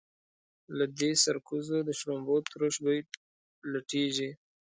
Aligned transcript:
له 0.77 0.85
دې 0.99 1.11
سرکوزو 1.23 1.77
د 1.87 1.89
شړومبو 1.99 2.35
تروش 2.49 2.75
بوی 2.83 2.99
لټېږي. 3.71 4.29